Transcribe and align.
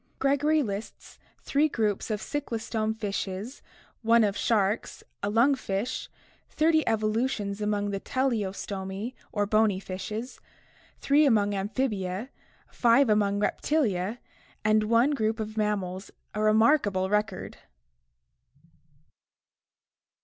Gregory 0.17 0.63
lists 0.63 1.19
three 1.43 1.69
groups 1.69 2.09
of 2.09 2.19
cyclostome 2.19 2.95
fishes, 2.97 3.61
one 4.01 4.23
of 4.23 4.35
sharks, 4.35 5.03
a 5.21 5.29
lung 5.29 5.53
fish, 5.53 6.09
thirty 6.49 6.83
evolutions 6.87 7.61
among 7.61 7.91
the 7.91 7.99
Teleostomi 7.99 9.13
or 9.31 9.45
bony 9.45 9.79
fishes, 9.79 10.39
three 10.97 11.23
among 11.23 11.53
Amphibia, 11.53 12.31
five 12.71 13.11
among 13.11 13.39
Reptilia, 13.39 14.17
and 14.65 14.85
one 14.85 15.11
group 15.11 15.39
of 15.39 15.55
mammals, 15.55 16.09
a 16.33 16.41
remarkable 16.41 17.07
record. 17.07 17.57